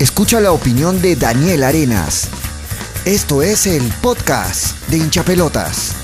[0.00, 2.28] Escucha la opinión de Daniel Arenas.
[3.04, 5.96] Esto es el podcast de hinchapelotas.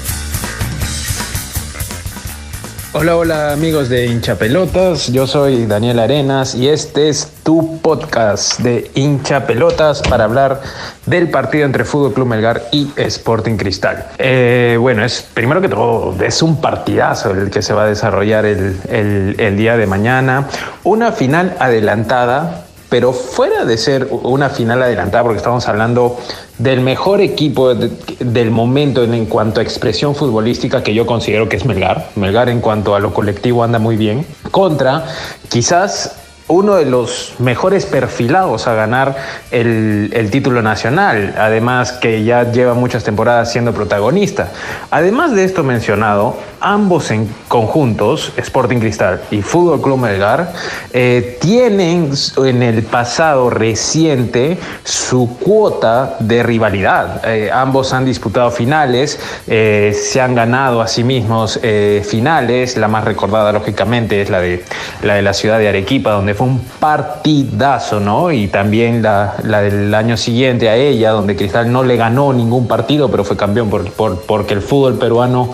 [2.92, 8.90] Hola, hola amigos de hinchapelotas, yo soy Daniel Arenas y este es tu podcast de
[8.94, 10.60] hinchapelotas para hablar
[11.06, 14.06] del partido entre Fútbol Club Melgar y Sporting Cristal.
[14.18, 18.44] Eh, bueno, es primero que todo, es un partidazo el que se va a desarrollar
[18.44, 20.48] el, el día de mañana,
[20.82, 22.63] una final adelantada
[22.94, 26.16] pero fuera de ser una final adelantada, porque estamos hablando
[26.58, 31.64] del mejor equipo del momento en, cuanto a expresión futbolística que yo considero que es
[31.64, 35.06] Melgar, Melgar en cuanto a lo colectivo anda muy bien, contra
[35.48, 39.16] quizás uno de los mejores perfilados a ganar
[39.50, 44.50] el, título nacional, además que ya lleva muchas temporadas siendo protagonista.
[44.90, 50.52] Además de esto mencionado, ambos en conjuntos, Sporting Cristal y Fútbol Club Melgar,
[50.92, 57.22] eh, tienen en el pasado reciente su cuota de rivalidad.
[57.26, 61.60] Eh, ambos han disputado finales, eh, se han ganado a sí mismos
[62.04, 62.76] finales.
[62.76, 64.64] La más recordada, lógicamente, es la de
[65.02, 68.30] la, de la ciudad de Arequipa, donde fue un partidazo, ¿no?
[68.30, 73.10] Y también la, del año siguiente a ella, donde Cristal no le ganó ningún partido,
[73.10, 73.90] pero fue campeón por,
[74.22, 75.52] porque el fútbol peruano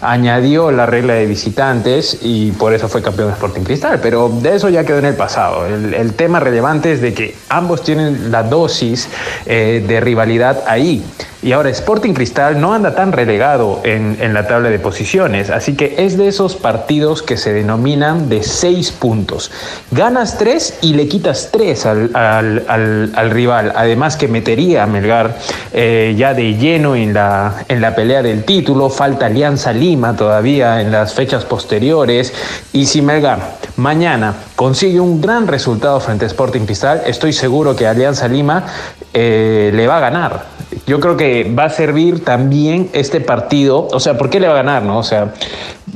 [0.00, 4.56] añadió la regla de visitantes y por eso fue campeón de Sporting Cristal, pero de
[4.56, 5.66] eso ya quedó en el pasado.
[5.66, 9.08] El, tema relevante es de que ambos tienen la dosis
[9.46, 11.02] eh, de rivalidad ahí.
[11.42, 15.74] Y ahora Sporting Cristal no anda tan relegado en, en, la tabla de posiciones, así
[15.74, 19.50] que es de esos partidos que se denominan de seis puntos.
[19.90, 25.36] Ganas tres y le quitas tres al, al, al, rival, además que metería a Melgar
[25.72, 30.80] eh, ya de lleno en la, en la pelea del título, falta Alianza Lima todavía
[30.80, 32.32] en las fechas posteriores,
[32.72, 37.88] y si Melgar mañana consigue un gran resultado frente a Sporting Cristal, estoy seguro que
[37.88, 38.64] Alianza Lima
[39.12, 40.52] eh, le va a ganar
[40.86, 43.88] yo creo que va a servir también este partido.
[43.92, 44.82] O sea, ¿por qué le va a ganar?
[44.82, 44.98] No?
[44.98, 45.32] O sea,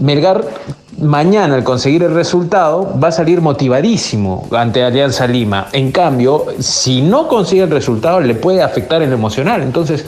[0.01, 0.45] Melgar
[0.99, 5.69] mañana al conseguir el resultado va a salir motivadísimo ante Alianza Lima.
[5.73, 9.63] En cambio, si no consigue el resultado, le puede afectar en lo emocional.
[9.63, 10.05] Entonces,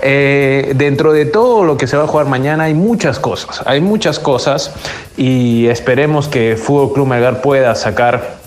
[0.00, 3.80] eh, dentro de todo lo que se va a jugar mañana hay muchas cosas, hay
[3.80, 4.72] muchas cosas
[5.16, 8.37] y esperemos que Fútbol Club Melgar pueda sacar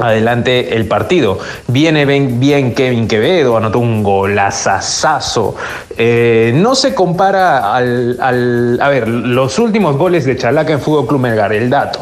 [0.00, 1.38] adelante el partido.
[1.68, 5.56] Viene bien, Kevin Quevedo, anotó un golazazazo.
[5.96, 11.20] Eh, no se compara al, A ver, los últimos goles de Chalaca en Fútbol Club
[11.20, 12.00] Melgar, el dato.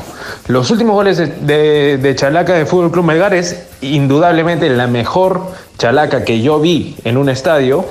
[0.49, 5.43] Los últimos goles de, de Chalaca en Fútbol Club Melgar es indudablemente la mejor
[5.79, 7.85] Chalaca que yo vi en un estadio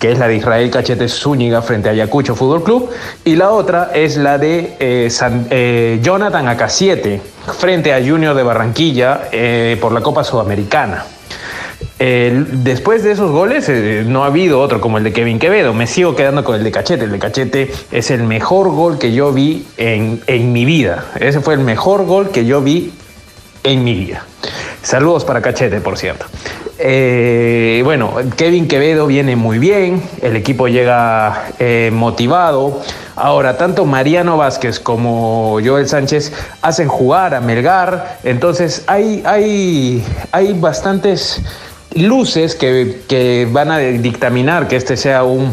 [0.00, 2.90] que es la de Israel Cachete Zúñiga frente a Ayacucho Fútbol Club,
[3.22, 5.08] y la otra es la de eh,
[5.50, 7.20] eh, Jonathan Acasiete
[7.58, 11.04] frente a Junior de Barranquilla eh, por la Copa Sudamericana.
[11.98, 13.68] después de esos goles
[14.06, 15.74] no ha habido otro como el de Kevin Quevedo.
[15.74, 17.04] Me sigo quedando con el de Cachete.
[17.04, 21.04] El de Cachete es el mejor gol que yo vi en, en mi vida.
[21.20, 22.90] Ese fue el mejor gol que yo vi
[23.64, 24.24] en mi vida.
[24.82, 26.24] Saludos para Cachete, por cierto.
[26.82, 32.80] Eh, bueno, Kevin Quevedo viene muy bien, el equipo llega eh, motivado.
[33.16, 36.32] Ahora, tanto Mariano Vázquez como Joel Sánchez
[36.62, 40.02] hacen jugar a Melgar, entonces hay, hay,
[40.32, 41.42] hay bastantes
[41.94, 45.52] luces que, van a dictaminar que este sea un,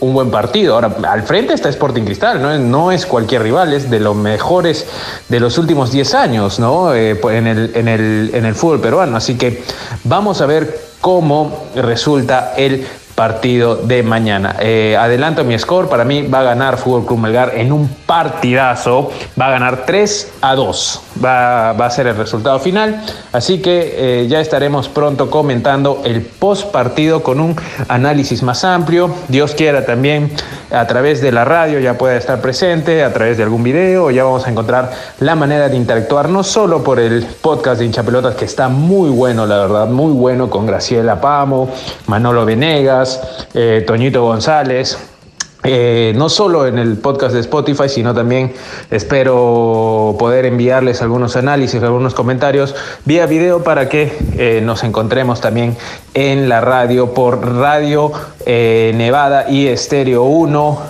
[0.00, 0.74] buen partido.
[0.74, 2.56] Ahora, al frente está Sporting Cristal, ¿no?
[2.58, 4.86] no es cualquier rival, es de los mejores
[5.28, 6.94] de los últimos 10 años ¿no?
[6.94, 9.16] Eh, en, el, en, el, en el fútbol peruano.
[9.16, 9.62] Así que
[10.04, 12.86] vamos a ver cómo resulta el
[13.18, 14.54] partido de mañana.
[14.60, 19.10] Eh, adelanto mi score, para mí va a ganar Fútbol Club Melgar en un partidazo,
[19.38, 23.02] va a ganar 3 a 2, va, a ser el resultado final,
[23.32, 27.56] así que eh, ya estaremos pronto comentando el post partido con un
[27.88, 30.30] análisis más amplio, Dios quiera también
[30.70, 34.24] a través de la radio ya pueda estar presente, a través de algún video, ya
[34.24, 38.44] vamos a encontrar la manera de interactuar, no solo por el podcast de hinchapelotas que
[38.44, 41.70] está muy bueno, la verdad, muy bueno con Graciela Pamo,
[42.06, 45.17] Manolo Venegas, eh, Toñito González.
[45.64, 48.52] Eh, no solo en el podcast de Spotify, sino también
[48.90, 55.76] espero poder enviarles algunos análisis, algunos comentarios vía video para que eh, nos encontremos también
[56.14, 58.12] en la radio por Radio
[58.46, 60.82] Nevada y Estéreo 1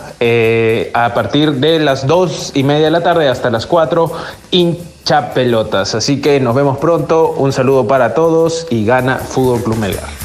[0.95, 4.13] a partir de las 2 y media de la tarde hasta las 4
[4.53, 5.95] hincha pelotas.
[5.95, 10.18] Así que nos vemos pronto, un saludo para todos y gana Fútbol Club Melgar.